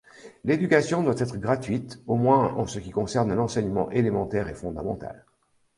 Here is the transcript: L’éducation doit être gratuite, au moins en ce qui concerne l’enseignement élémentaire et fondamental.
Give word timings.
L’éducation 0.45 1.03
doit 1.03 1.19
être 1.21 1.37
gratuite, 1.37 2.01
au 2.07 2.15
moins 2.15 2.55
en 2.55 2.65
ce 2.65 2.79
qui 2.79 2.89
concerne 2.89 3.35
l’enseignement 3.35 3.91
élémentaire 3.91 4.47
et 4.47 4.55
fondamental. 4.55 5.27